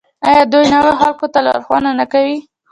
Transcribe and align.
آیا 0.27 0.43
دوی 0.51 0.65
نویو 0.73 0.99
خلکو 1.01 1.25
ته 1.33 1.39
لارښوونه 1.45 1.89
نه 1.99 2.05
کوي؟ 2.11 2.37